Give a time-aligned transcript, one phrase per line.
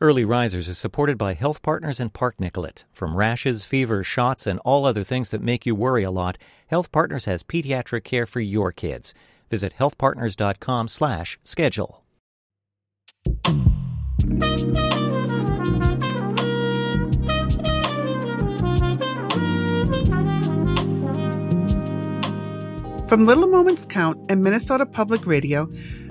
[0.00, 2.84] Early Risers is supported by Health Partners and Park Nicollet.
[2.92, 6.92] From rashes, fever, shots, and all other things that make you worry a lot, Health
[6.92, 9.12] Partners has pediatric care for your kids.
[9.50, 12.04] Visit healthpartners.com slash schedule.
[23.08, 25.68] From Little Moments Count and Minnesota Public Radio,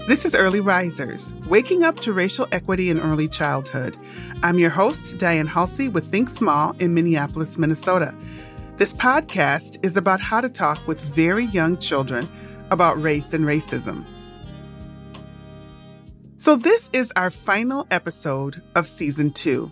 [0.07, 3.97] this is Early Risers, waking up to racial equity in early childhood.
[4.41, 8.15] I'm your host, Diane Halsey with Think Small in Minneapolis, Minnesota.
[8.77, 12.29] This podcast is about how to talk with very young children
[12.71, 14.07] about race and racism.
[16.37, 19.69] So, this is our final episode of season two.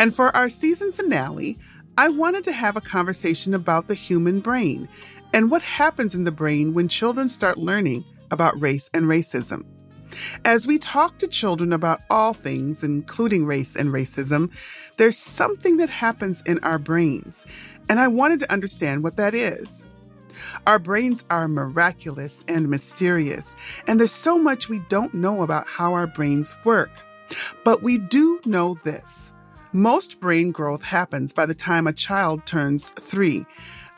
[0.00, 1.56] And for our season finale,
[1.96, 4.88] I wanted to have a conversation about the human brain
[5.32, 9.64] and what happens in the brain when children start learning about race and racism.
[10.44, 14.52] As we talk to children about all things, including race and racism,
[14.96, 17.46] there's something that happens in our brains,
[17.88, 19.84] and I wanted to understand what that is.
[20.66, 23.54] Our brains are miraculous and mysterious,
[23.86, 26.90] and there's so much we don't know about how our brains work.
[27.64, 29.30] But we do know this.
[29.72, 33.46] Most brain growth happens by the time a child turns three,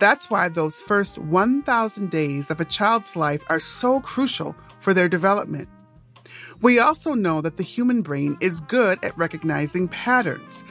[0.02, 5.08] that's why those first 1,000 days of a child's life are so crucial for their
[5.08, 5.68] development.
[6.60, 10.64] We also know that the human brain is good at recognizing patterns.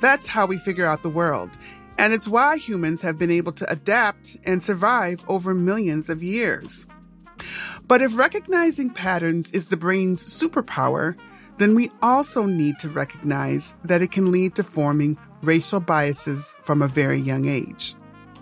[0.00, 1.50] That's how we figure out the world.
[1.98, 6.86] And it's why humans have been able to adapt and survive over millions of years.
[7.86, 11.16] But if recognizing patterns is the brain's superpower,
[11.58, 16.80] then we also need to recognize that it can lead to forming racial biases from
[16.80, 17.94] a very young age.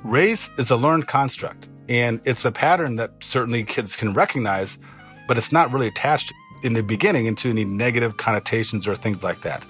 [0.04, 4.78] Race is a learned construct, and it's a pattern that certainly kids can recognize,
[5.26, 6.32] but it's not really attached
[6.62, 9.64] in the beginning into any negative connotations or things like that.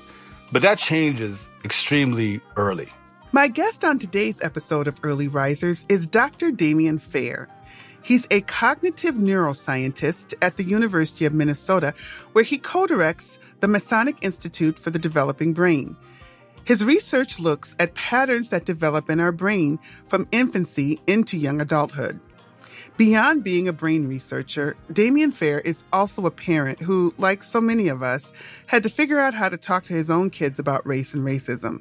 [0.53, 2.89] But that changes extremely early.
[3.33, 6.51] My guest on today's episode of Early Risers is Dr.
[6.51, 7.49] Damien Fair.
[8.03, 11.95] He's a cognitive neuroscientist at the University of Minnesota,
[12.33, 15.97] where he co directs the Masonic Institute for the Developing Brain.
[16.69, 22.21] His research looks at patterns that develop in our brain from infancy into young adulthood.
[22.99, 27.89] Beyond being a brain researcher, Damien Fair is also a parent who, like so many
[27.89, 28.35] of us,
[28.67, 31.81] had to figure out how to talk to his own kids about race and racism.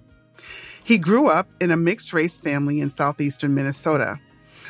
[0.86, 4.22] He grew up in a mixed race family in southeastern Minnesota.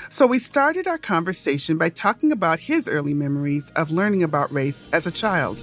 [0.09, 4.87] So we started our conversation by talking about his early memories of learning about race
[4.91, 5.61] as a child.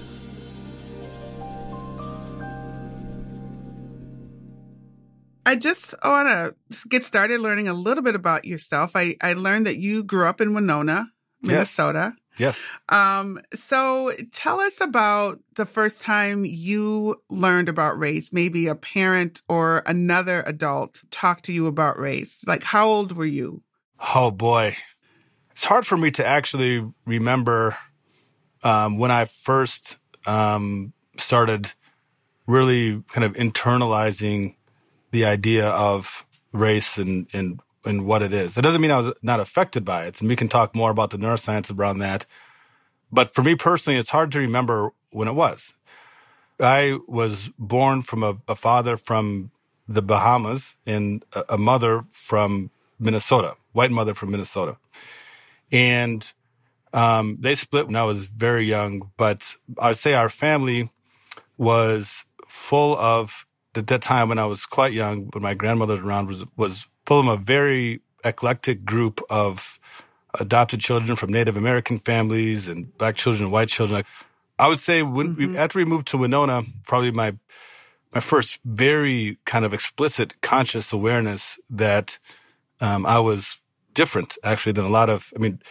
[5.45, 8.91] I just want to get started learning a little bit about yourself.
[8.95, 11.11] I, I learned that you grew up in Winona,
[11.41, 12.15] Minnesota.
[12.37, 12.67] Yes.
[12.89, 18.33] Um, so tell us about the first time you learned about race.
[18.33, 22.43] Maybe a parent or another adult talked to you about race.
[22.45, 23.63] Like, how old were you?
[24.13, 24.75] Oh, boy.
[25.51, 27.77] It's hard for me to actually remember
[28.63, 31.71] um, when I first um, started
[32.47, 34.55] really kind of internalizing
[35.15, 38.55] the idea of race and, and, and what it is.
[38.55, 40.19] That doesn't mean I was not affected by it.
[40.19, 42.25] And we can talk more about the neuroscience around that.
[43.13, 45.73] But for me personally, it's hard to remember when it was.
[46.59, 49.51] I was born from a, a father from
[49.87, 54.75] the Bahamas and a, a mother from Minnesota, white mother from Minnesota.
[55.71, 56.29] And
[56.91, 60.89] um, they split when I was very young, but I would say our family
[61.57, 63.45] was full of
[63.77, 66.87] at that time when I was quite young, when my grandmother was around, was was
[67.05, 69.79] full of a very eclectic group of
[70.39, 74.03] adopted children from Native American families and black children and white children.
[74.57, 75.53] I would say when mm-hmm.
[75.53, 77.35] we, after we moved to Winona, probably my
[78.13, 82.17] my first very kind of explicit conscious awareness that
[82.79, 83.57] um, I was
[83.93, 85.33] different actually than a lot of.
[85.35, 85.61] I mean,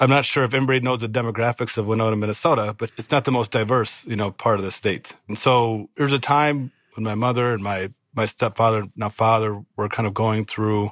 [0.00, 3.32] I'm not sure if anybody knows the demographics of Winona, Minnesota, but it's not the
[3.32, 5.16] most diverse, you know, part of the state.
[5.26, 9.88] And so there's a time when my mother and my my stepfather, now father, were
[9.88, 10.90] kind of going through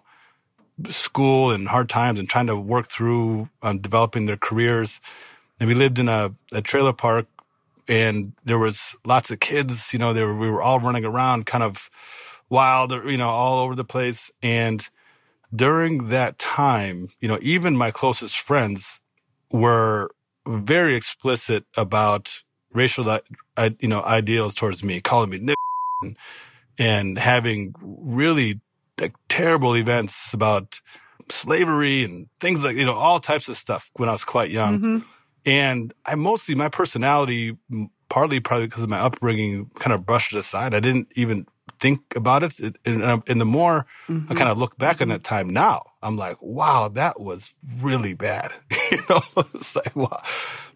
[0.89, 5.01] school and hard times and trying to work through um, developing their careers.
[5.59, 7.27] And we lived in a, a trailer park,
[7.89, 9.93] and there was lots of kids.
[9.93, 11.91] You know, they were, we were all running around, kind of
[12.49, 14.31] wild, you know, all over the place.
[14.41, 14.89] And
[15.53, 19.01] during that time, you know, even my closest friends
[19.51, 20.11] were
[20.47, 25.57] very explicit about racial, uh, you know, ideals towards me, calling me
[26.07, 26.17] and,
[26.79, 28.61] and having really
[29.01, 30.81] like, terrible events about
[31.29, 34.79] slavery and things like, you know, all types of stuff when I was quite young.
[34.79, 34.99] Mm-hmm.
[35.45, 37.57] And I mostly, my personality
[38.09, 40.75] partly probably because of my upbringing, kind of brushed it aside.
[40.75, 41.47] I didn't even
[41.81, 42.77] think about it.
[42.85, 44.33] And, and the more mm-hmm.
[44.33, 45.05] I kind of look back mm-hmm.
[45.05, 48.53] on that time now, I'm like, wow, that was really bad.
[48.91, 49.21] you know,
[49.55, 50.23] it's like, wow.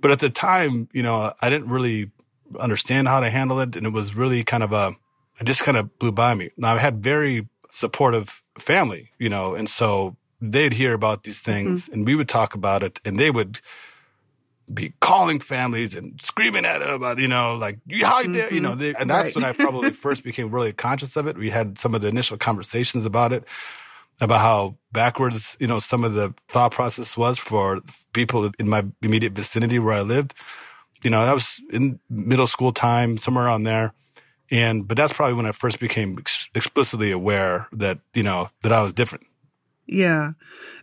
[0.01, 2.11] But at the time, you know, I didn't really
[2.59, 3.77] understand how to handle it.
[3.77, 4.97] And it was really kind of a,
[5.41, 6.51] it just kind of blew by me.
[6.57, 11.85] Now I had very supportive family, you know, and so they'd hear about these things
[11.85, 11.93] mm-hmm.
[11.93, 13.61] and we would talk about it and they would
[14.73, 18.33] be calling families and screaming at them about, you know, like, you how mm-hmm.
[18.33, 19.37] there, you know, they, and that's right.
[19.37, 21.37] when I probably first became really conscious of it.
[21.37, 23.45] We had some of the initial conversations about it,
[24.21, 27.81] about how backwards, you know, some of the thought process was for
[28.13, 30.35] people in my immediate vicinity where I lived.
[31.03, 33.95] You know, that was in middle school time, somewhere around there.
[34.51, 38.73] And, but that's probably when I first became ex- explicitly aware that, you know, that
[38.73, 39.27] I was different.
[39.87, 40.33] Yeah.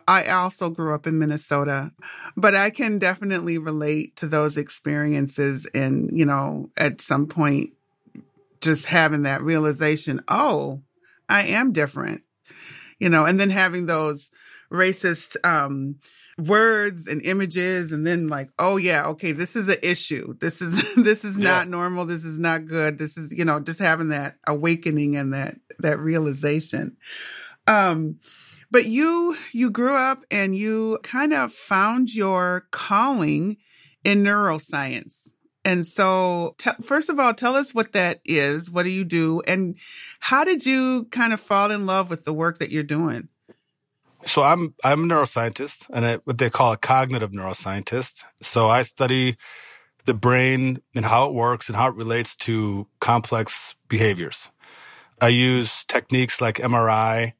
[0.07, 1.91] I also grew up in Minnesota,
[2.35, 7.71] but I can definitely relate to those experiences and, you know, at some point
[8.61, 10.81] just having that realization, oh,
[11.29, 12.23] I am different.
[12.99, 14.31] You know, and then having those
[14.71, 15.97] racist um
[16.37, 20.93] words and images and then like oh yeah okay this is an issue this is
[21.03, 21.43] this is yeah.
[21.43, 25.33] not normal this is not good this is you know just having that awakening and
[25.33, 26.95] that that realization
[27.65, 28.19] um
[28.69, 33.57] but you you grew up and you kind of found your calling
[34.07, 35.33] in neuroscience.
[35.65, 38.71] And so, t- first of all, tell us what that is.
[38.71, 39.41] What do you do?
[39.41, 39.77] And
[40.21, 43.27] how did you kind of fall in love with the work that you're doing?
[44.25, 48.23] So I'm I'm a neuroscientist, and I, what they call a cognitive neuroscientist.
[48.41, 49.37] So I study
[50.05, 54.51] the brain and how it works and how it relates to complex behaviors.
[55.19, 57.33] I use techniques like MRI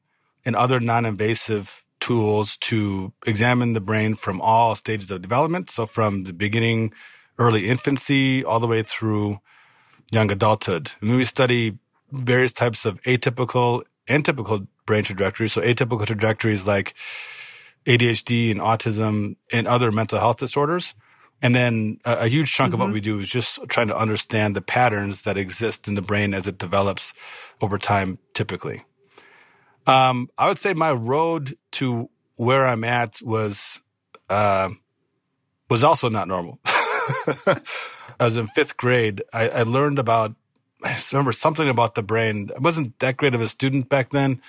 [0.44, 5.70] and other non-invasive tools to examine the brain from all stages of development.
[5.70, 6.92] So from the beginning,
[7.38, 9.40] early infancy, all the way through
[10.10, 10.92] young adulthood.
[11.00, 11.78] And we study
[12.10, 15.52] various types of atypical and typical brain trajectories.
[15.52, 16.94] So atypical trajectories like
[17.86, 20.94] ADHD and autism and other mental health disorders.
[21.40, 22.74] And then a, a huge chunk mm-hmm.
[22.74, 22.94] of what mm-hmm.
[22.94, 26.48] we do is just trying to understand the patterns that exist in the brain as
[26.48, 27.14] it develops
[27.60, 28.84] over time, typically.
[29.86, 33.80] Um, I would say my road to where I'm at was
[34.28, 34.70] uh,
[35.70, 36.60] was also not normal.
[36.66, 39.22] I was in fifth grade.
[39.32, 40.34] I, I, learned about
[40.84, 42.50] I remember something about the brain.
[42.54, 44.42] I wasn't that great of a student back then,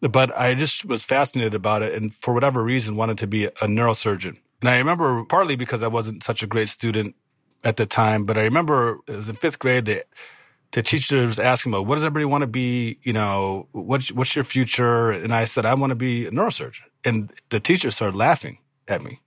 [0.00, 3.50] but I just was fascinated about it, and for whatever reason, wanted to be a
[3.50, 4.38] neurosurgeon.
[4.60, 7.14] And I remember partly because I wasn't such a great student
[7.64, 9.84] at the time, but I remember it was in fifth grade.
[9.84, 10.02] They
[10.72, 14.36] the teacher was asking about what does everybody want to be, you know, what's, what's
[14.36, 15.10] your future?
[15.10, 16.82] And I said, I want to be a neurosurgeon.
[17.04, 19.20] And the teacher started laughing at me.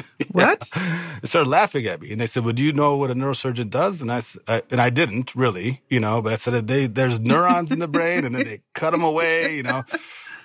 [0.30, 0.68] What?
[0.72, 3.70] they started laughing at me, and they said, "Well, do you know what a neurosurgeon
[3.70, 7.20] does?" And I, I and I didn't really, you know, but I said, "They there's
[7.32, 9.84] neurons in the brain, and then they cut them away, you know,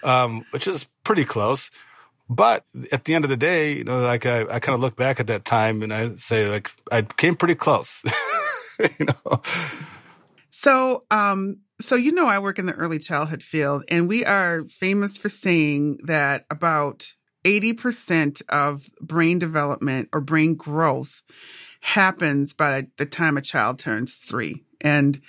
[0.03, 1.69] um, which is pretty close."
[2.29, 4.95] But at the end of the day, you know, like I, I kind of look
[4.95, 8.03] back at that time, and I say, like, I came pretty close,
[8.99, 9.41] you know.
[10.49, 14.65] So, um, so you know, I work in the early childhood field, and we are
[14.65, 17.13] famous for saying that about
[17.47, 21.23] 80% of brain development or brain growth
[21.79, 24.65] happens by the time a child turns three.
[24.81, 25.21] And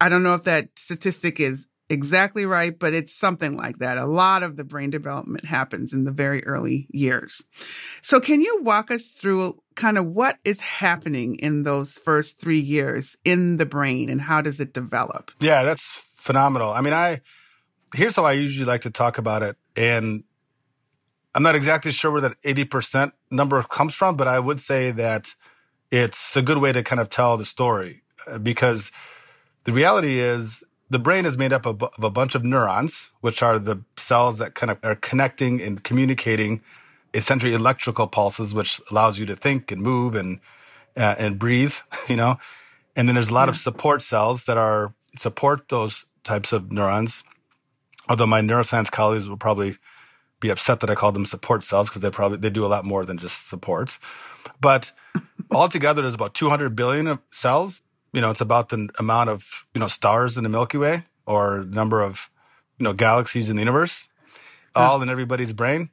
[0.00, 3.98] I don't know if that statistic is exactly right, but it's something like that.
[3.98, 7.42] A lot of the brain development happens in the very early years.
[8.00, 12.58] So can you walk us through kind of what is happening in those first three
[12.58, 15.30] years in the brain and how does it develop?
[15.40, 16.70] Yeah, that's phenomenal.
[16.70, 17.20] I mean, I,
[17.94, 19.56] here's how I usually like to talk about it.
[19.76, 20.24] And
[21.38, 25.36] I'm not exactly sure where that 80% number comes from, but I would say that
[25.88, 28.90] it's a good way to kind of tell the story uh, because
[29.62, 33.40] the reality is the brain is made up of, of, a bunch of neurons, which
[33.40, 36.60] are the cells that kind of are connecting and communicating
[37.14, 40.40] essentially electrical pulses, which allows you to think and move and
[40.96, 41.74] uh, and breathe,
[42.08, 42.36] you know.
[42.96, 43.50] And then there's a lot yeah.
[43.50, 47.22] of support cells that are support those types of neurons.
[48.08, 49.78] Although my neuroscience colleagues will probably
[50.40, 52.84] be upset that I call them support cells because they probably they do a lot
[52.84, 53.98] more than just support.
[54.60, 54.92] But
[55.50, 59.80] altogether, there's about 200 billion of cells you know, it's about the amount of, you
[59.80, 62.30] know, stars in the Milky Way or number of,
[62.78, 64.08] you know, galaxies in the universe,
[64.74, 65.90] all in everybody's brain.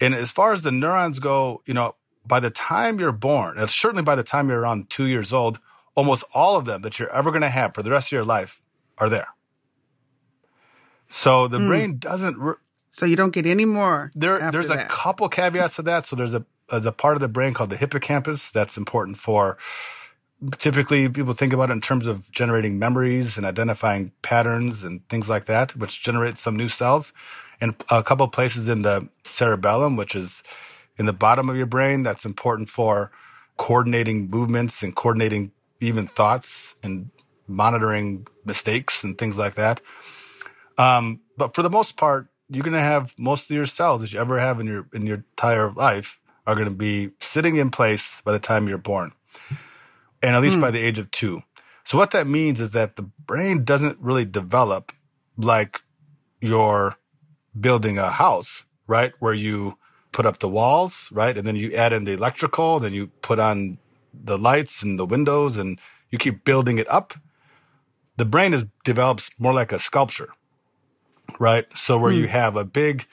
[0.00, 3.68] And as far as the neurons go, you know, by the time you're born, and
[3.68, 5.58] certainly by the time you're around two years old,
[5.94, 8.24] almost all of them that you're ever going to have for the rest of your
[8.24, 8.62] life
[8.98, 9.28] are there.
[11.08, 11.68] So the mm.
[11.68, 12.38] brain doesn't.
[12.38, 12.54] Re-
[12.90, 14.10] so you don't get any more.
[14.14, 14.86] There, there's that.
[14.86, 16.06] a couple caveats to that.
[16.06, 19.58] So there's a there's a part of the brain called the hippocampus that's important for
[20.58, 25.28] typically people think about it in terms of generating memories and identifying patterns and things
[25.28, 27.12] like that, which generates some new cells.
[27.60, 30.42] And a couple of places in the cerebellum, which is
[30.96, 33.10] in the bottom of your brain, that's important for
[33.58, 37.10] coordinating movements and coordinating even thoughts and
[37.46, 39.80] monitoring mistakes and things like that.
[40.78, 44.12] Um, but for the most part, you're going to have most of your cells that
[44.12, 47.70] you ever have in your in your entire life are going to be sitting in
[47.70, 49.12] place by the time you're born,
[50.22, 50.60] and at least mm.
[50.60, 51.42] by the age of two.
[51.84, 54.92] So what that means is that the brain doesn't really develop
[55.36, 55.80] like
[56.40, 56.96] you're
[57.58, 59.12] building a house, right?
[59.18, 59.76] Where you
[60.12, 61.36] put up the walls, right?
[61.36, 63.78] And then you add in the electrical, then you put on
[64.12, 65.78] the lights and the windows and
[66.10, 67.14] you keep building it up.
[68.16, 70.30] The brain is develops more like a sculpture,
[71.40, 71.66] right?
[71.74, 72.18] So where mm.
[72.18, 72.32] you hmm.
[72.32, 73.06] have a big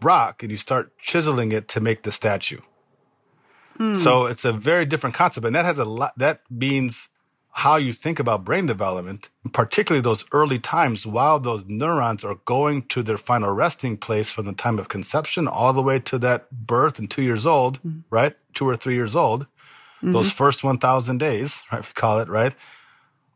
[0.00, 2.60] rock and you start chiseling it to make the statue.
[3.78, 3.98] Mm.
[3.98, 6.16] So it's a very different concept, and that has a lot.
[6.16, 7.08] That means
[7.50, 12.82] how you think about brain development, particularly those early times while those neurons are going
[12.82, 16.50] to their final resting place from the time of conception all the way to that
[16.50, 18.04] birth and two years old, mm.
[18.10, 18.36] right?
[18.54, 19.42] Two or three years old.
[19.42, 20.12] Mm-hmm.
[20.12, 21.82] Those first 1,000 days, right?
[21.82, 22.54] We call it, right?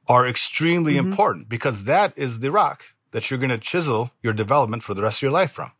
[0.06, 1.10] Are extremely mm-hmm.
[1.10, 5.02] important because that is the rock that you're going to chisel your development for the
[5.02, 5.72] rest of your life from,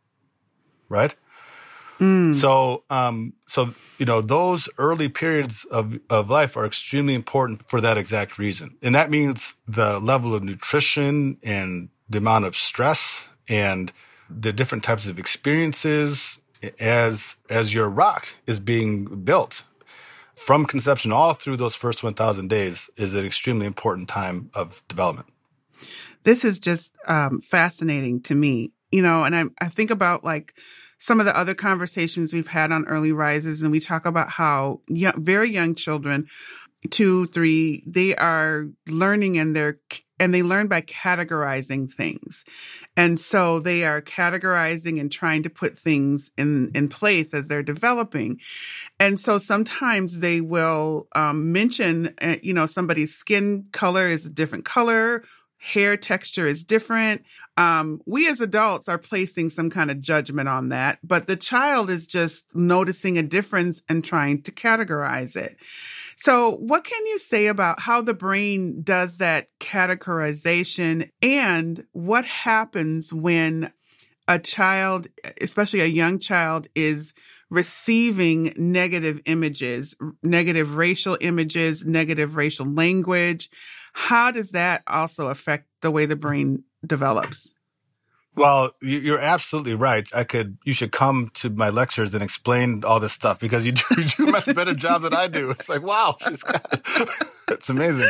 [0.87, 1.15] right?
[1.99, 2.35] Mm.
[2.35, 7.81] So, um, so you know, those early periods of of life are extremely important for
[7.81, 13.27] that exact reason, and that means the level of nutrition and the amount of stress
[13.49, 13.91] and
[14.29, 16.39] the different types of experiences
[16.79, 19.63] as as your rock is being built
[20.35, 25.27] from conception all through those first 1000 days is an extremely important time of development
[26.23, 30.53] this is just um, fascinating to me, you know, and I, I think about like
[30.99, 34.81] some of the other conversations we've had on early risers and we talk about how
[34.87, 36.27] young, very young children,
[36.89, 39.79] two, three, they are learning and they're,
[40.19, 42.43] and they learn by categorizing things.
[42.97, 47.63] And so they are categorizing and trying to put things in, in place as they're
[47.63, 48.41] developing.
[48.99, 54.29] And so sometimes they will um, mention, uh, you know, somebody's skin color is a
[54.29, 55.23] different color
[55.59, 57.23] hair texture is different.
[57.57, 61.89] Um, we as adults are placing some kind of judgment on that, but the child
[61.89, 65.57] is just noticing a difference and trying to categorize it.
[66.15, 73.13] So, what can you say about how the brain does that categorization and what happens
[73.13, 73.73] when
[74.27, 75.09] a child,
[75.41, 77.13] especially a young child, is
[77.49, 83.49] receiving negative images, negative racial images, negative racial language?
[83.99, 87.53] How does that also affect the way the brain develops?
[88.33, 90.07] Well, you're absolutely right.
[90.15, 93.71] I could, you should come to my lectures and explain all this stuff because you
[93.73, 93.83] do,
[94.17, 95.49] you much better job than I do.
[95.51, 96.15] It's like, wow,
[97.49, 98.09] it's amazing.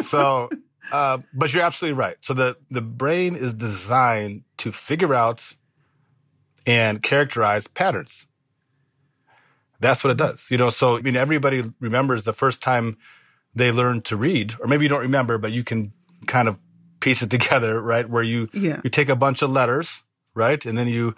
[0.00, 0.48] So,
[0.90, 2.16] uh, but you're absolutely right.
[2.22, 5.54] So the, the brain is designed to figure out
[6.66, 8.26] and characterize patterns.
[9.78, 10.46] That's what it does.
[10.48, 12.96] You know, so, I mean, everybody remembers the first time
[13.54, 15.92] they learn to read, or maybe you don't remember, but you can
[16.26, 16.56] kind of
[17.00, 18.08] piece it together, right?
[18.08, 18.80] Where you yeah.
[18.84, 20.02] you take a bunch of letters,
[20.34, 21.14] right, and then you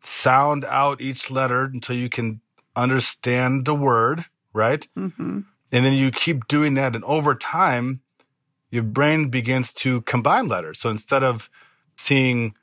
[0.00, 2.40] sound out each letter until you can
[2.76, 4.86] understand the word, right?
[4.96, 5.40] Mm-hmm.
[5.72, 8.00] And then you keep doing that, and over time,
[8.70, 10.80] your brain begins to combine letters.
[10.80, 11.48] So instead of
[11.96, 12.54] seeing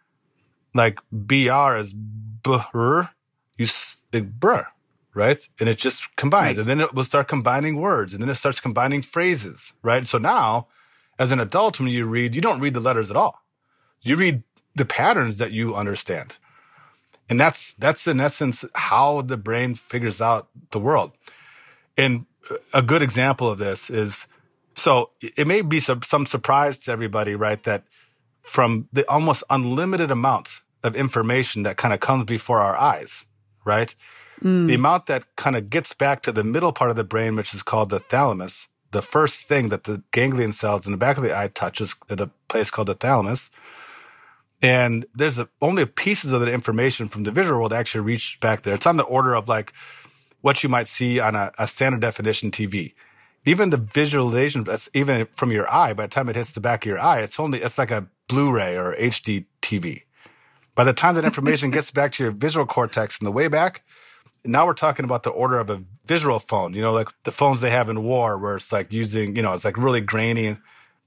[0.74, 3.02] like br as br,
[3.58, 3.68] you
[4.12, 4.62] br,
[5.14, 5.48] right?
[5.60, 6.58] And it just combines.
[6.58, 6.60] Right.
[6.60, 10.06] And then it will start combining words and then it starts combining phrases, right?
[10.06, 10.68] So now,
[11.20, 13.44] as an adult, when you read, you don't read the letters at all.
[14.02, 14.44] You read
[14.76, 16.34] the patterns that you understand.
[17.30, 21.12] And that's that's in essence how the brain figures out the world.
[21.98, 22.26] And
[22.74, 24.28] a good example of this is
[24.76, 27.64] so it may be some, some surprise to everybody, right?
[27.64, 27.84] That
[28.42, 30.50] from the almost unlimited amount
[30.84, 33.26] of information that kind of comes before our eyes,
[33.66, 33.94] right?
[34.44, 34.68] Mm.
[34.68, 37.54] The amount that kind of gets back to the middle part of the brain, which
[37.54, 41.24] is called the thalamus, the first thing that the ganglion cells in the back of
[41.24, 43.50] the eye touches at a place called the thalamus.
[44.62, 48.64] And there's a, only pieces of the information from the visual world actually reach back
[48.64, 48.76] there.
[48.76, 49.74] It's on the order of like
[50.42, 52.94] what you might see on a, a standard definition TV.
[53.46, 56.90] Even the visualization, even from your eye, by the time it hits the back of
[56.90, 60.04] your eye, it's only, it's like a Blu-ray or HD TV.
[60.76, 63.84] By the time that information gets back to your visual cortex in the way back,
[64.44, 67.62] now we're talking about the order of a visual phone, you know, like the phones
[67.62, 70.58] they have in war where it's like using, you know, it's like really grainy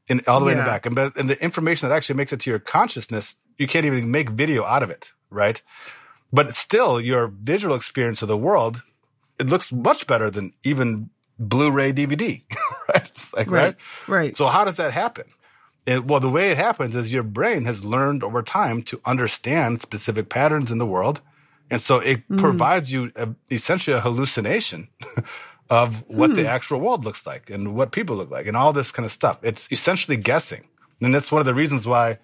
[0.08, 0.86] and all the way in the back.
[0.86, 4.10] And, but, and the information that actually makes it to your consciousness, you can't even
[4.10, 5.60] make video out of it, right?
[6.32, 8.82] But still, your visual experience of the world,
[9.38, 12.42] it looks much better than even Blu-ray DVD,
[12.88, 13.10] right?
[13.36, 13.62] Like, Right.
[13.62, 13.76] right?
[14.06, 14.36] Right.
[14.36, 15.24] So how does that happen?
[15.86, 19.82] And, well, the way it happens is your brain has learned over time to understand
[19.82, 21.20] specific patterns in the world.
[21.70, 22.38] And so it mm.
[22.38, 24.88] provides you a, essentially a hallucination
[25.70, 26.48] of what the mm.
[26.48, 29.38] actual world looks like and what people look like and all this kind of stuff.
[29.42, 30.68] It's essentially guessing.
[31.00, 32.18] And that's one of the reasons why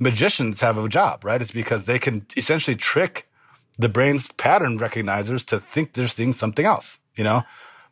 [0.00, 1.40] magicians have a job, right?
[1.40, 3.28] It's because they can essentially trick
[3.78, 7.42] the brain's pattern recognizers to think they're seeing something else, you know?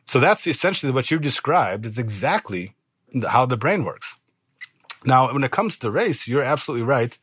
[0.05, 2.75] So that's essentially what you described is exactly
[3.27, 4.17] how the brain works.
[5.05, 7.17] Now, when it comes to race, you're absolutely right.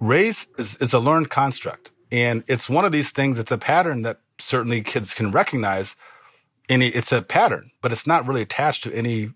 [0.00, 1.90] Race is, is a learned construct.
[2.14, 5.96] And it's one of these things, it's a pattern that certainly kids can recognize.
[6.68, 9.30] And it's a pattern, but it's not really attached to any,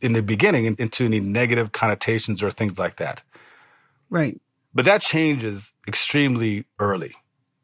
[0.00, 3.22] in the beginning, into any negative connotations or things like that.
[4.08, 4.40] Right.
[4.72, 7.16] But that changes extremely early.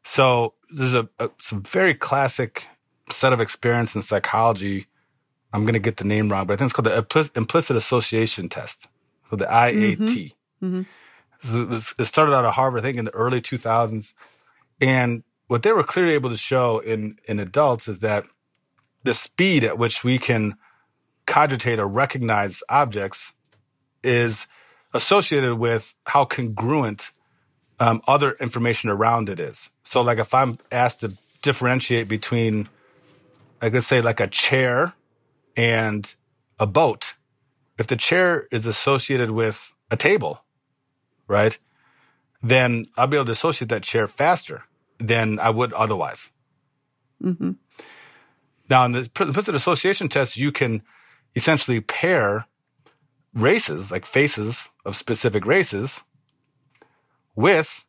[0.03, 2.65] So there's a, a some very classic
[3.09, 4.87] set of experience in psychology.
[5.53, 8.49] I'm going to get the name wrong, but I think it's called the implicit, association
[8.49, 8.87] test.
[9.29, 9.97] So the IAT.
[9.97, 10.65] So mm-hmm.
[10.65, 10.81] mm-hmm.
[11.43, 14.13] It, was, it started out at Harvard, I think, in the early 2000s.
[14.81, 18.25] And what they were clearly able to show in, in adults is that
[19.03, 20.57] the speed at which we can
[21.25, 23.33] cogitate or recognize objects
[24.03, 24.47] is
[24.93, 27.11] associated with how congruent
[27.79, 29.69] um, other information around it is.
[29.83, 32.67] So, like if I'm asked to differentiate between,
[33.61, 34.93] like let's say, like a chair
[35.55, 36.11] and
[36.59, 37.13] a boat,
[37.77, 40.43] if the chair is associated with a table,
[41.27, 41.57] right,
[42.41, 44.63] then I'll be able to associate that chair faster
[44.99, 46.29] than I would otherwise.
[47.23, 47.51] Mm-hmm.
[48.69, 50.83] Now, in the implicit association test, you can
[51.35, 52.45] essentially pair
[53.33, 56.01] races, like faces of specific races,
[57.35, 57.85] with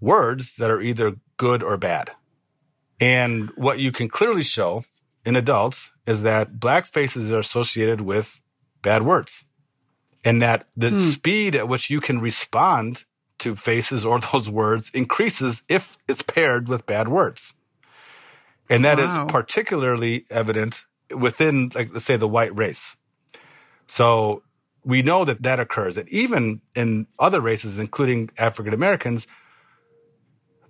[0.00, 2.12] words that are either good or bad.
[3.00, 4.84] And what you can clearly show
[5.24, 8.40] in adults is that black faces are associated with
[8.82, 9.44] bad words.
[10.26, 11.10] And that the hmm.
[11.10, 13.04] speed at which you can respond
[13.38, 17.54] to faces or those words increases if it's paired with bad words.
[18.68, 19.26] And that is Wow.
[19.26, 20.84] particularly evident
[21.16, 22.96] within, like, let's say, the white race.
[23.86, 24.42] So
[24.84, 25.96] we know that that occurs.
[25.96, 29.28] And even in other races, including African Americans,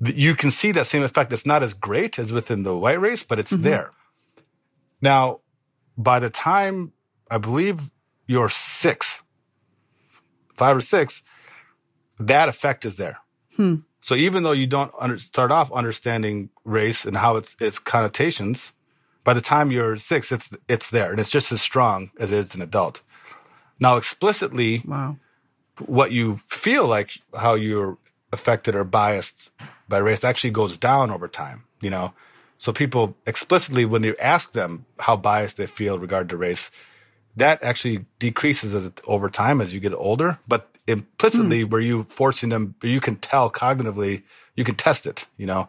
[0.01, 1.33] you can see that same effect.
[1.33, 3.63] It's not as great as within the white race, but it's mm-hmm.
[3.63, 3.93] there.
[5.01, 5.41] Now,
[5.97, 6.93] by the time
[7.31, 7.91] I believe
[8.27, 9.23] you're six,
[10.57, 11.23] five or six,
[12.19, 13.19] that effect is there.
[13.57, 13.77] Hmm.
[14.01, 18.73] So even though you don't under, start off understanding race and how its its connotations,
[19.25, 22.39] by the time you're six, it's it's there and it's just as strong as it
[22.39, 23.01] is an adult.
[23.81, 25.17] Now, explicitly, Wow.
[25.85, 27.99] what you feel like how you're
[28.33, 29.51] affected or biased
[29.89, 32.13] by race actually goes down over time, you know?
[32.59, 36.71] So people explicitly, when you ask them how biased they feel regard to race,
[37.37, 40.39] that actually decreases as it, over time as you get older.
[40.49, 41.71] But implicitly, hmm.
[41.71, 44.23] where you forcing them, you can tell cognitively,
[44.55, 45.69] you can test it, you know?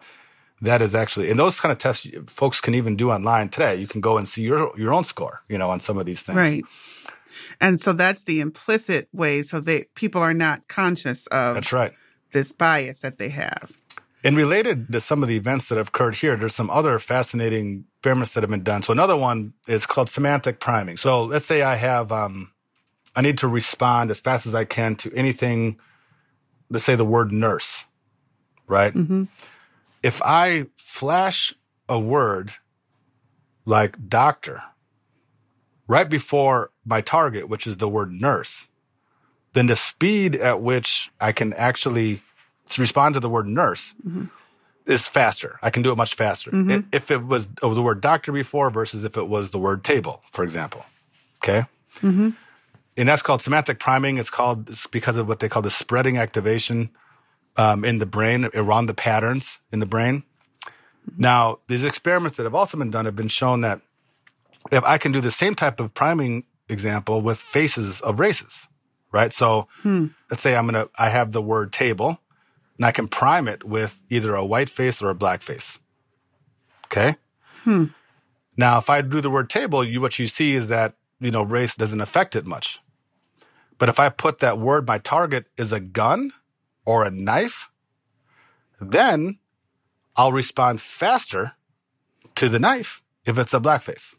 [0.59, 3.75] That is actually, and those kind of tests folks can even do online today.
[3.75, 6.21] You can go and see your your own score, you know, on some of these
[6.21, 6.35] things.
[6.35, 6.63] Right.
[7.61, 9.43] And so that's the implicit way.
[9.43, 11.93] So they people are not conscious of That's right.
[12.31, 13.71] this bias that they have.
[14.27, 17.85] And related to some of the events that have occurred here, there's some other fascinating
[17.95, 18.83] experiments that have been done.
[18.83, 20.97] So another one is called semantic priming.
[20.97, 22.51] So let's say I have, um,
[23.15, 25.79] I need to respond as fast as I can to anything.
[26.69, 27.85] Let's say the word nurse,
[28.67, 28.93] right?
[30.03, 31.55] If I flash
[31.87, 32.51] a word
[33.63, 34.61] like doctor
[35.87, 38.67] right before my target, which is the word nurse,
[39.53, 42.23] then the speed at which I can actually
[42.77, 44.25] respond to the word nurse mm-hmm.
[44.85, 45.59] is faster.
[45.61, 46.51] I can do it much faster.
[46.51, 46.71] Mm-hmm.
[46.71, 50.21] I- If it was the word doctor before versus if it was the word table,
[50.31, 50.85] for example.
[51.43, 51.65] Okay.
[52.01, 52.29] Mm-hmm.
[52.97, 54.17] And that's called semantic priming.
[54.17, 56.89] It's called it's because of what they call the spreading activation
[57.55, 60.23] um, in the brain around the patterns in the brain.
[61.17, 63.81] Now, these experiments that have also been done have been shown that
[64.71, 68.67] if I can do the same type of priming example with faces of races,
[69.11, 69.31] right?
[69.31, 70.07] So hmm.
[70.29, 72.19] let's say I'm gonna I have the word table,
[72.77, 75.79] and I can prime it with either a white face or a black face.
[76.85, 77.15] Okay.
[77.63, 77.85] Hmm.
[78.55, 81.43] Now, if I do the word table, you what you see is that you know
[81.43, 82.79] race doesn't affect it much.
[83.77, 86.31] But if I put that word, my target is a gun
[86.85, 87.69] or a knife,
[88.81, 89.37] then
[90.15, 91.53] I'll respond faster
[92.35, 94.15] to the knife if it's a black face.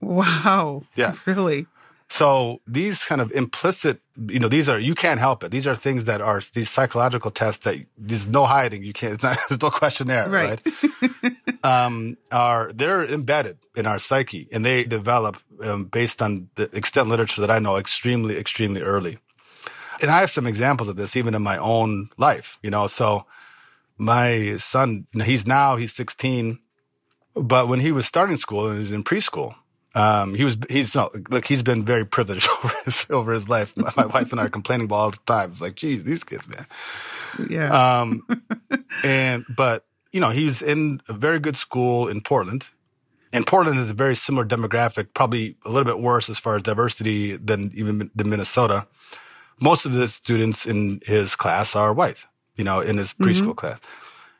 [0.00, 0.84] Wow.
[0.94, 1.14] Yeah.
[1.26, 1.66] Really?
[2.10, 5.52] So these kind of implicit, you know, these are, you can't help it.
[5.52, 8.82] These are things that are these psychological tests that there's no hiding.
[8.82, 10.60] You can't, not, there's no questionnaire, right?
[10.92, 11.34] right?
[11.64, 17.08] um, are, they're embedded in our psyche and they develop um, based on the extent
[17.08, 19.18] literature that I know extremely, extremely early.
[20.02, 23.26] And I have some examples of this even in my own life, you know, so
[23.98, 26.58] my son, he's now, he's 16,
[27.36, 29.54] but when he was starting school and he was in preschool,
[29.94, 33.72] um, he was he's no look he's been very privileged over his over his life.
[33.76, 35.52] My, my wife and I are complaining about all the time.
[35.52, 36.66] It's like, geez, these kids, man.
[37.48, 38.00] Yeah.
[38.00, 38.26] Um,
[39.04, 42.68] and but you know he's in a very good school in Portland,
[43.32, 46.62] and Portland is a very similar demographic, probably a little bit worse as far as
[46.62, 48.86] diversity than even the Minnesota.
[49.60, 52.24] Most of the students in his class are white,
[52.56, 53.52] you know, in his preschool mm-hmm.
[53.52, 53.80] class,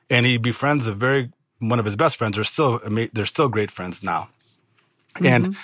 [0.09, 2.39] and he befriends a very one of his best friends.
[2.39, 2.81] Are still
[3.13, 4.29] they're still great friends now
[5.17, 5.27] Mm-hmm.
[5.27, 5.57] And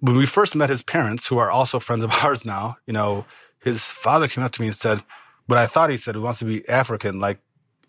[0.00, 3.24] when we first met his parents, who are also friends of ours now, you know,
[3.60, 5.02] his father came up to me and said,
[5.48, 7.38] "But I thought he said he wants to be African like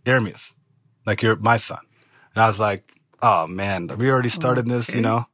[0.05, 0.53] Ermias,
[1.05, 1.79] like you're my son."
[2.35, 2.91] And I was like,
[3.21, 4.75] "Oh man, we already started okay.
[4.75, 5.25] this, you know."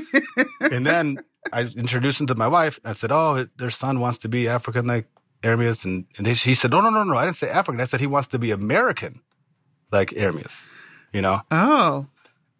[0.60, 1.18] and then
[1.52, 2.80] I introduced him to my wife.
[2.84, 5.06] I said, "Oh, their son wants to be African like
[5.42, 7.16] Ermias," and, and he said, "No, no, no, no.
[7.16, 7.80] I didn't say African.
[7.80, 9.20] I said he wants to be American
[9.92, 10.64] like Ermias."
[11.12, 11.40] You know?
[11.50, 12.06] Oh.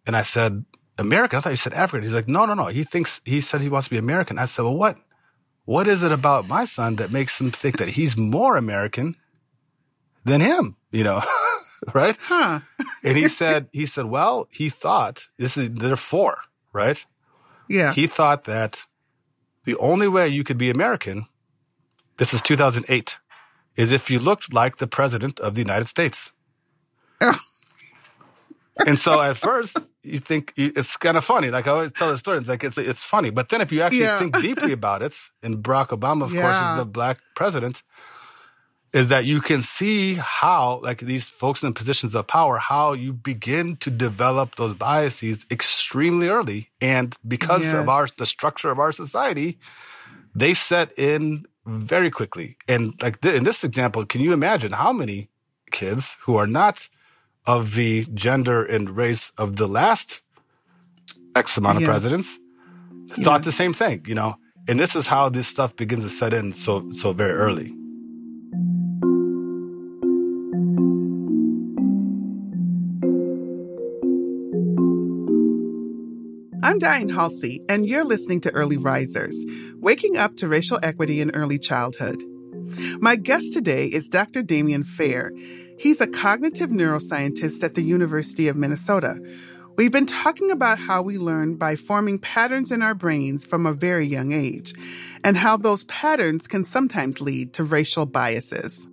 [0.05, 0.65] And I said,
[0.99, 1.37] American.
[1.37, 2.03] I thought you said African.
[2.03, 2.65] He's like, no, no, no.
[2.65, 4.37] He thinks, he said he wants to be American.
[4.37, 4.97] I said, well, what,
[5.65, 9.15] what is it about my son that makes him think that he's more American
[10.25, 10.75] than him?
[10.91, 11.23] You know,
[11.93, 12.17] right?
[12.21, 12.59] Huh.
[13.03, 16.37] and he said, he said, well, he thought this is, there are four,
[16.73, 17.03] right?
[17.67, 17.93] Yeah.
[17.93, 18.85] He thought that
[19.65, 21.27] the only way you could be American,
[22.17, 23.19] this is 2008,
[23.75, 26.31] is if you looked like the president of the United States.
[27.21, 27.39] Oh.
[28.85, 31.49] And so at first you think it's kind of funny.
[31.49, 33.29] Like I always tell the story, it's like it's it's funny.
[33.29, 34.19] But then if you actually yeah.
[34.19, 36.41] think deeply about it, and Barack Obama, of yeah.
[36.41, 37.83] course, is the black president,
[38.93, 43.13] is that you can see how, like these folks in positions of power, how you
[43.13, 47.75] begin to develop those biases extremely early, and because yes.
[47.75, 49.59] of our the structure of our society,
[50.33, 52.57] they set in very quickly.
[52.67, 55.29] And like th- in this example, can you imagine how many
[55.71, 56.89] kids who are not
[57.49, 60.21] of the gender and race of the last
[61.35, 61.89] X amount of yes.
[61.89, 62.39] presidents
[63.23, 64.35] thought the same thing, you know.
[64.67, 67.73] And this is how this stuff begins to set in so so very early.
[76.61, 79.35] I'm Diane Halsey, and you're listening to Early Risers,
[79.77, 82.21] waking up to racial equity in early childhood.
[82.99, 84.43] My guest today is Dr.
[84.43, 85.31] Damien Fair.
[85.79, 89.17] He's a cognitive neuroscientist at the University of Minnesota.
[89.77, 93.71] We've been talking about how we learn by forming patterns in our brains from a
[93.71, 94.73] very young age,
[95.23, 98.87] and how those patterns can sometimes lead to racial biases.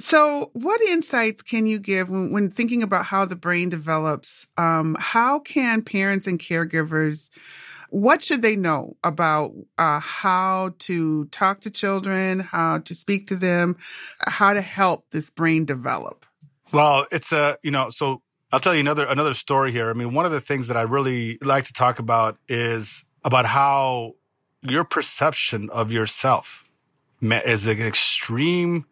[0.00, 4.48] So, what insights can you give when, when thinking about how the brain develops?
[4.58, 7.30] Um, how can parents and caregivers
[7.90, 13.36] what should they know about uh, how to talk to children, how to speak to
[13.36, 13.76] them,
[14.26, 16.26] how to help this brain develop?
[16.72, 18.22] Well, it's a, you know, so
[18.52, 19.90] I'll tell you another another story here.
[19.90, 23.46] I mean, one of the things that I really like to talk about is about
[23.46, 24.14] how
[24.62, 26.64] your perception of yourself
[27.20, 28.86] is an extreme,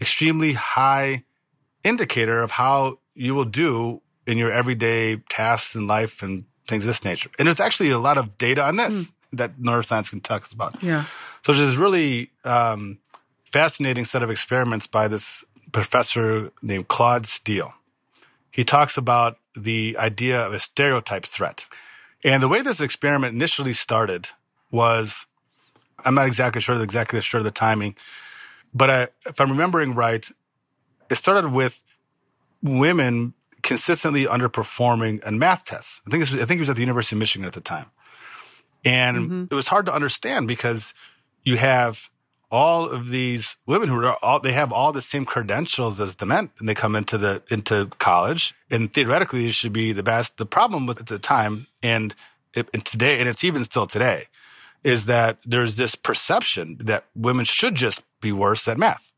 [0.00, 1.24] extremely high
[1.84, 6.88] indicator of how you will do in your everyday tasks in life and things of
[6.88, 7.30] this nature.
[7.38, 9.12] And there's actually a lot of data on this mm.
[9.34, 10.82] that neuroscience can talk about.
[10.82, 11.04] Yeah.
[11.42, 12.98] So there's this really um,
[13.44, 17.74] fascinating set of experiments by this professor named Claude Steele.
[18.50, 21.66] He talks about the idea of a stereotype threat.
[22.24, 24.28] And the way this experiment initially started
[24.70, 25.26] was,
[26.04, 27.96] I'm not exactly sure, exactly sure of the timing,
[28.72, 30.26] but I, if I'm remembering right,
[31.10, 31.82] it started with
[32.62, 36.00] women consistently underperforming in math tests.
[36.06, 37.60] I think this was, I think he was at the University of Michigan at the
[37.60, 37.86] time.
[38.84, 39.44] And mm-hmm.
[39.50, 40.92] it was hard to understand because
[41.44, 42.10] you have
[42.52, 46.26] all of these women who are all they have all the same credentials as the
[46.26, 50.36] men and they come into the into college and theoretically it should be the best
[50.36, 52.14] the problem with at the time and,
[52.54, 54.26] it, and today and it's even still today
[54.84, 59.11] is that there's this perception that women should just be worse at math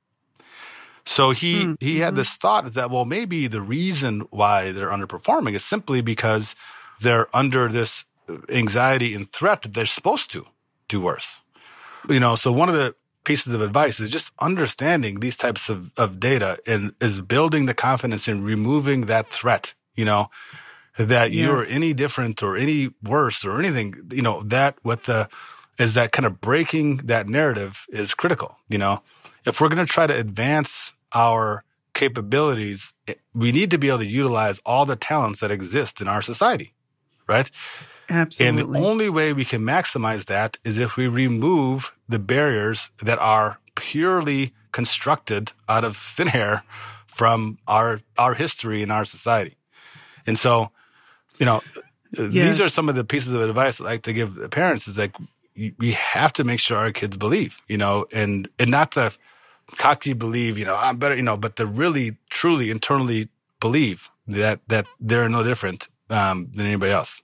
[1.06, 1.74] so he mm-hmm.
[1.80, 6.54] he had this thought that well maybe the reason why they're underperforming is simply because
[7.00, 8.04] they're under this
[8.48, 10.46] anxiety and threat that they're supposed to
[10.88, 11.40] do worse.
[12.08, 15.90] You know, so one of the pieces of advice is just understanding these types of,
[15.96, 20.30] of data and is building the confidence in removing that threat, you know.
[20.96, 21.44] that Yes.
[21.44, 25.28] you're any different or any worse or anything, you know, that what the
[25.76, 28.58] is that kind of breaking that narrative is critical.
[28.68, 29.02] You know,
[29.44, 32.92] if we're going to try to advance our capabilities,
[33.34, 36.74] we need to be able to utilize all the talents that exist in our society,
[37.28, 37.50] right?
[38.10, 38.62] Absolutely.
[38.62, 43.18] And the only way we can maximize that is if we remove the barriers that
[43.18, 46.64] are purely constructed out of thin air
[47.06, 49.56] from our our history and our society.
[50.26, 50.70] And so,
[51.38, 51.62] you know,
[52.12, 55.14] these are some of the pieces of advice I like to give parents is like
[55.78, 59.16] we have to make sure our kids believe, you know, and and not the
[59.76, 63.28] cocky believe, you know, I'm better, you know, but to really truly internally
[63.60, 67.22] believe that that they're no different um, than anybody else.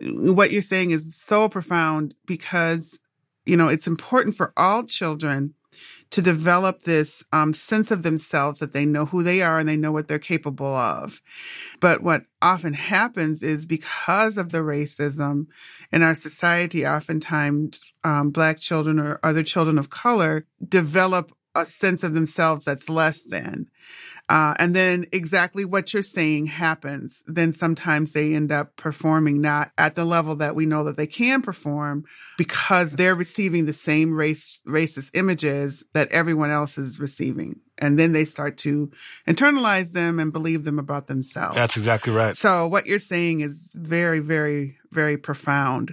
[0.00, 2.98] what you're saying is so profound because
[3.44, 5.54] you know it's important for all children
[6.10, 9.76] to develop this um, sense of themselves that they know who they are and they
[9.76, 11.20] know what they're capable of.
[11.80, 15.46] But what often happens is because of the racism
[15.92, 22.02] in our society oftentimes um, black children or other children of color develop a sense
[22.02, 23.68] of themselves that's less than
[24.30, 27.24] uh, and then exactly what you're saying happens.
[27.26, 31.08] Then sometimes they end up performing not at the level that we know that they
[31.08, 32.04] can perform
[32.38, 37.58] because they're receiving the same race, racist images that everyone else is receiving.
[37.78, 38.92] And then they start to
[39.26, 41.56] internalize them and believe them about themselves.
[41.56, 42.36] That's exactly right.
[42.36, 45.92] So what you're saying is very, very, very profound.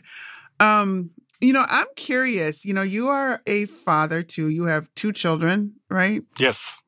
[0.59, 1.09] Um,
[1.41, 4.49] you know, I'm curious, you know, you are a father too.
[4.49, 6.21] You have two children, right?
[6.37, 6.81] Yes.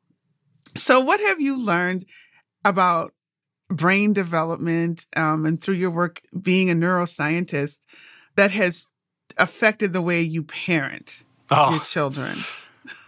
[0.79, 2.05] So, what have you learned
[2.63, 3.13] about
[3.69, 7.79] brain development um, and through your work being a neuroscientist
[8.35, 8.85] that has
[9.37, 12.37] affected the way you parent your Oh, children?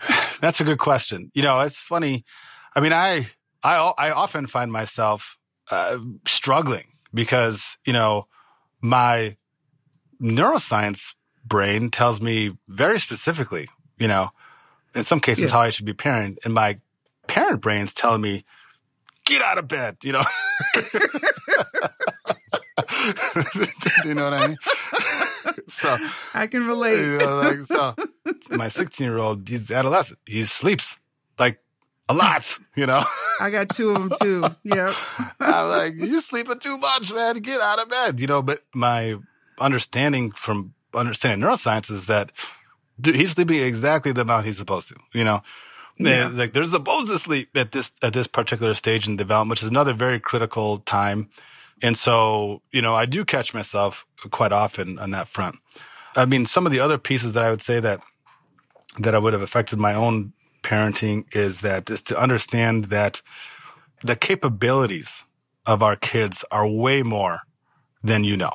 [0.41, 1.31] that's a good question.
[1.33, 2.25] You know, it's funny.
[2.75, 3.27] I mean, I
[3.63, 5.37] I I often find myself
[5.69, 8.27] uh, struggling because you know
[8.81, 9.37] my
[10.21, 11.13] neuroscience
[11.45, 14.29] brain tells me very specifically, you know,
[14.95, 15.51] in some cases Yeah.
[15.51, 16.79] how I should be parent, and my
[17.27, 18.45] parent brain's telling me,
[19.25, 20.23] get out of bed, you know.
[24.05, 24.57] you know what I mean?
[25.67, 25.97] so,
[26.33, 26.97] I can relate.
[26.97, 27.95] you know, like, so
[28.51, 30.19] my 16 year old, he's adolescent.
[30.25, 30.99] He sleeps
[31.37, 31.59] like
[32.09, 33.03] a lot, you know.
[33.39, 34.45] I got two of them too.
[34.63, 34.93] Yep.
[35.39, 37.37] I'm like, you're sleeping too much, man.
[37.37, 38.41] Get out of bed, you know.
[38.41, 39.17] But my
[39.59, 42.31] understanding from understanding neuroscience is that
[42.99, 45.41] dude, he's sleeping exactly the amount he's supposed to, you know.
[46.05, 46.27] Yeah.
[46.27, 49.63] And, Like they're supposed to sleep at this at this particular stage in development, which
[49.63, 51.29] is another very critical time.
[51.81, 55.57] And so, you know, I do catch myself quite often on that front.
[56.15, 58.01] I mean, some of the other pieces that I would say that
[58.99, 60.33] that I would have affected my own
[60.63, 63.21] parenting is that is to understand that
[64.03, 65.25] the capabilities
[65.65, 67.41] of our kids are way more
[68.03, 68.51] than you know.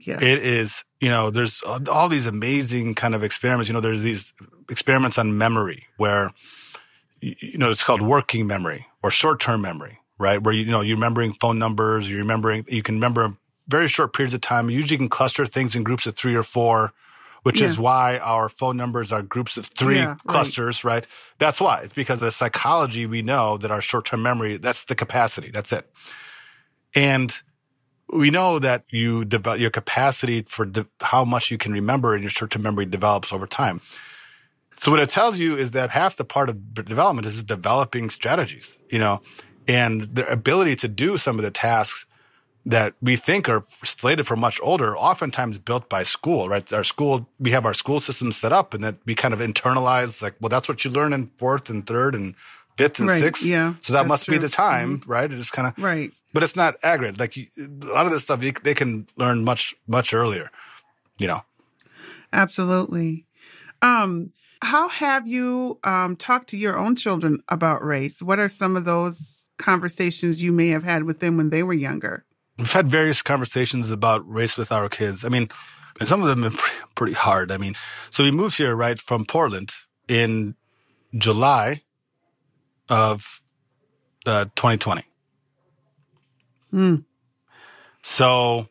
[0.00, 0.22] Yes.
[0.22, 3.68] It is, you know, there's all these amazing kind of experiments.
[3.68, 4.34] You know, there's these
[4.68, 6.32] experiments on memory where,
[7.40, 10.40] you know, it's called working memory or short term memory, right?
[10.42, 13.36] Where, you know, you're remembering phone numbers, you're remembering, you can remember
[13.68, 14.70] very short periods of time.
[14.70, 16.92] You usually can cluster things in groups of three or four,
[17.42, 20.26] which is why our phone numbers are groups of three Yeah, right.
[20.26, 21.06] clusters, right?
[21.38, 21.80] That's why.
[21.80, 25.50] It's because of the psychology we know that our short term memory, that's the capacity.
[25.50, 25.90] That's it.
[26.94, 27.34] And
[28.08, 32.22] we know that you develop your capacity for de- how much you can remember in
[32.22, 33.80] your short term memory develops over time.
[34.78, 38.78] So what it tells you is that half the part of development is developing strategies,
[38.90, 39.22] you know,
[39.66, 42.06] and the ability to do some of the tasks
[42.66, 46.70] that we think are slated for much older, oftentimes built by school, right?
[46.72, 50.20] Our school, we have our school system set up and that we kind of internalize
[50.20, 52.34] like, well, that's what you learn in fourth and third and
[52.76, 53.44] fifth and Right, sixth.
[53.44, 54.38] yeah, So that must be true.
[54.38, 54.42] Mm-hmm.
[54.46, 55.32] the time, right?
[55.32, 56.12] It just kind of, Right.
[56.34, 57.18] but it's not accurate.
[57.20, 60.50] Like you, a lot of this stuff, they can learn much, much earlier,
[61.18, 61.42] you know?
[62.32, 63.24] Absolutely.
[63.82, 68.22] Um, how have you um, talked to your own children about race?
[68.22, 71.74] What are some of those conversations you may have had with them when they were
[71.74, 72.24] younger?
[72.58, 75.24] We've had various conversations about race with our kids.
[75.24, 75.48] I mean,
[76.00, 77.50] and some of them have been pretty hard.
[77.50, 77.74] I mean,
[78.10, 79.72] so we moved here, right, from Portland
[80.08, 80.54] in
[81.16, 81.82] July
[82.88, 83.42] of
[84.24, 85.02] uh, 2020.
[86.70, 86.96] Hmm.
[88.02, 88.68] So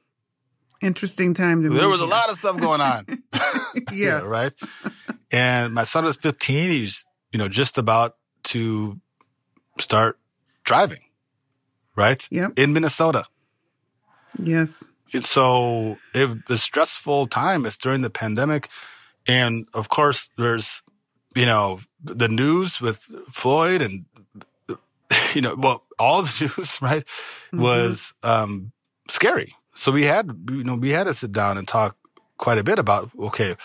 [0.82, 3.06] Interesting time to there was a lot of stuff going on.
[3.34, 3.94] yes.
[3.94, 4.54] Yeah, right.
[5.32, 6.70] And my son was 15.
[6.70, 9.00] He's, you know, just about to
[9.80, 10.20] start
[10.64, 11.02] driving,
[11.96, 12.26] right?
[12.32, 12.58] Yep.
[12.58, 13.26] In Minnesota.
[14.42, 14.84] Yes.
[15.14, 17.66] And so it was a stressful time.
[17.66, 18.70] It's during the pandemic.
[19.28, 20.84] And of course, there's,
[21.36, 24.06] you know, the news with Floyd and,
[25.34, 27.04] you know, well, all the news, right,
[27.52, 28.72] was, um,
[29.10, 29.56] scary.
[29.74, 31.98] So we had, you know, we had to sit down and talk
[32.38, 33.56] quite a bit about, okay,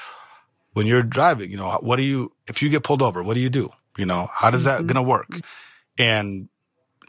[0.72, 3.40] when you're driving, you know, what do you, if you get pulled over, what do
[3.40, 3.70] you do?
[3.98, 4.86] You know, how does that mm-hmm.
[4.86, 5.28] going to work?
[5.98, 6.48] And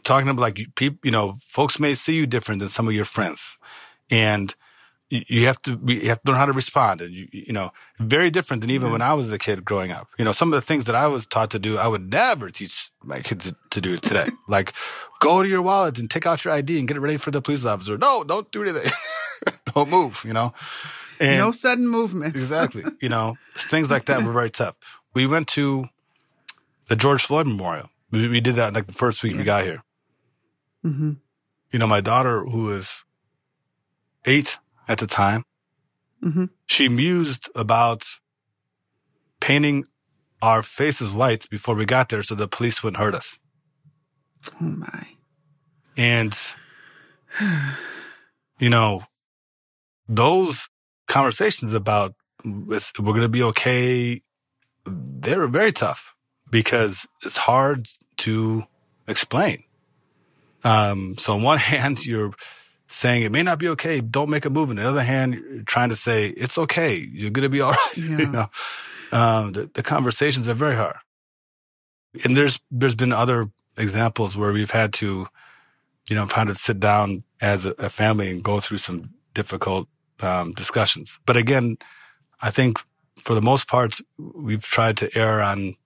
[0.04, 3.04] talking about like people, you know, folks may see you different than some of your
[3.04, 3.58] friends.
[4.10, 4.54] And
[5.12, 8.30] you have to you have to learn how to respond and you you know very
[8.30, 8.92] different than even yeah.
[8.92, 10.08] when I was a kid growing up.
[10.18, 12.48] You know, some of the things that I was taught to do, I would never
[12.48, 14.28] teach my kids to, to do today.
[14.48, 14.72] like
[15.20, 17.42] go to your wallet and take out your ID and get it ready for the
[17.42, 17.98] police officer.
[17.98, 18.90] No, don't do anything.
[19.74, 20.54] don't move, you know.
[21.22, 22.34] And no sudden movement.
[22.34, 22.84] exactly.
[23.00, 24.76] You know, things like that were very tough.
[25.14, 25.86] We went to
[26.88, 27.90] the George Floyd Memorial.
[28.10, 29.38] We, we did that like the first week yeah.
[29.38, 29.82] we got here.
[30.84, 31.12] Mm-hmm.
[31.70, 33.04] You know, my daughter, who was
[34.26, 34.58] eight
[34.88, 35.44] at the time,
[36.22, 36.46] mm-hmm.
[36.66, 38.04] she mused about
[39.40, 39.84] painting
[40.42, 43.38] our faces white before we got there so the police wouldn't hurt us.
[44.60, 45.08] Oh my.
[45.96, 46.36] And,
[48.58, 49.04] you know,
[50.08, 50.68] those
[51.12, 54.22] conversations about we're going to be okay,
[54.86, 56.16] they're very tough
[56.50, 58.64] because it's hard to
[59.06, 59.62] explain.
[60.64, 62.32] Um, so on one hand, you're
[62.88, 64.00] saying it may not be okay.
[64.00, 64.70] Don't make a move.
[64.70, 66.96] On the other hand, you're trying to say it's okay.
[66.96, 67.96] You're going to be all right.
[67.96, 68.18] Yeah.
[68.18, 68.46] you know,
[69.12, 70.96] um, the, the conversations are very hard.
[72.24, 75.26] And there's, there's been other examples where we've had to,
[76.08, 79.88] you know, kind of sit down as a, a family and go through some difficult,
[80.22, 81.18] um, discussions.
[81.26, 81.78] But again,
[82.40, 82.78] I think
[83.16, 85.76] for the most part, we've tried to err on,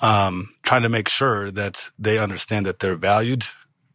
[0.00, 3.44] um, trying to make sure that they understand that they're valued.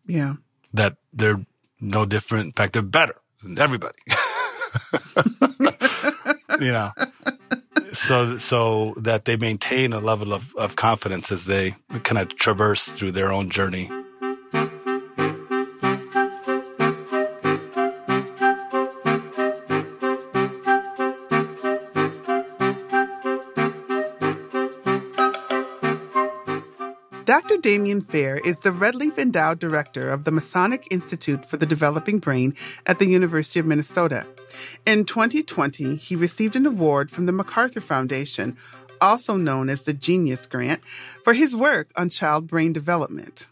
[0.06, 0.36] Yeah.
[0.74, 1.46] That they're
[1.80, 2.46] no different.
[2.46, 4.00] In fact, they're better than everybody.
[6.60, 6.92] you know,
[7.94, 12.86] so so that they maintain a level of, of confidence as they kind of traverse
[12.86, 13.90] through their own journey
[27.62, 32.56] Damien Fair is the Redleaf Endowed Director of the Masonic Institute for the Developing Brain
[32.86, 34.26] at the University of Minnesota.
[34.86, 38.58] In 2020, he received an award from the MacArthur Foundation,
[39.02, 40.82] also known as the Genius Grant,
[41.24, 43.48] for his work on child brain development.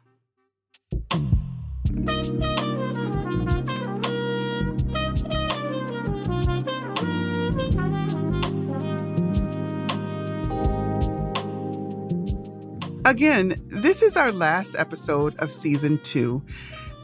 [13.07, 16.43] Again, this is our last episode of season two.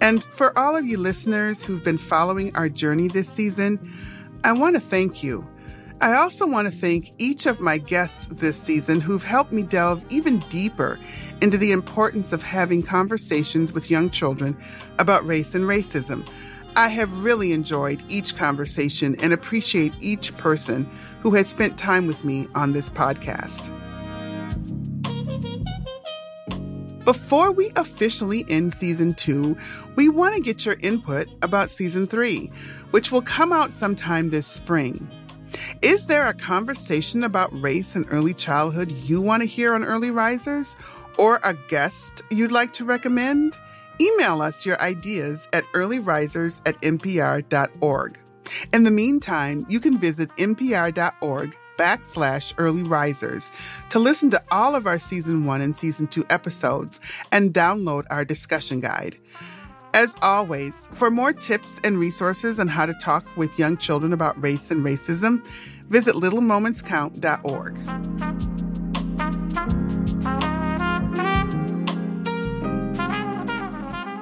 [0.01, 3.79] And for all of you listeners who've been following our journey this season,
[4.43, 5.47] I want to thank you.
[6.01, 10.03] I also want to thank each of my guests this season who've helped me delve
[10.09, 10.99] even deeper
[11.41, 14.57] into the importance of having conversations with young children
[14.99, 16.29] about race and racism.
[16.75, 20.83] I have really enjoyed each conversation and appreciate each person
[21.21, 23.69] who has spent time with me on this podcast.
[27.05, 29.57] Before we officially end season two,
[29.95, 32.49] we want to get your input about season three,
[32.91, 35.05] which will come out sometime this spring.
[35.81, 40.11] Is there a conversation about race and early childhood you want to hear on Early
[40.11, 40.77] Risers?
[41.17, 43.57] Or a guest you'd like to recommend?
[43.99, 48.17] Email us your ideas at earlyrisers at mpr.org.
[48.71, 53.51] In the meantime, you can visit mpr.org backslash early risers
[53.89, 56.99] to listen to all of our season one and season two episodes
[57.31, 59.17] and download our discussion guide.
[59.93, 64.41] As always, for more tips and resources on how to talk with young children about
[64.41, 65.45] race and racism,
[65.89, 68.13] visit littlemomentscount.org.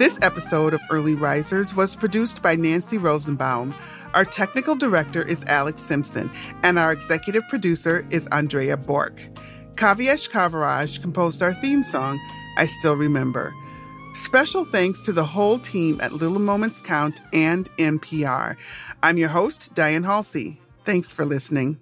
[0.02, 3.76] This episode of Early Risers was produced by Nancy Rosenbaum.
[4.14, 6.30] Our technical director is Alex Simpson,
[6.64, 9.22] and our executive producer is Andrea Bork.
[9.76, 12.20] Kavyesh Kaviraj composed our theme song,
[12.58, 13.54] I Still Remember.
[14.14, 18.58] Special thanks to the whole team at Little Moments Count and MPR.
[19.02, 20.60] I'm your host, Diane Halsey.
[20.80, 21.80] Thanks for listening.